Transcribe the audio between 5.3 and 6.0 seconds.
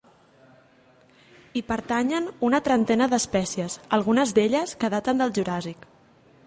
Juràssic.